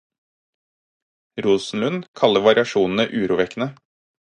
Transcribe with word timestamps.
Rosenlund 1.43 2.09
kaller 2.23 2.45
variasjonene 2.49 3.09
urovekkende. 3.23 3.71